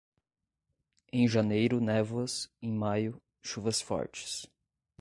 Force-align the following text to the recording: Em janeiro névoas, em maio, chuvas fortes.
Em 1.13 1.27
janeiro 1.27 1.79
névoas, 1.79 2.49
em 2.59 2.73
maio, 2.73 3.21
chuvas 3.39 3.81
fortes. 3.81 4.49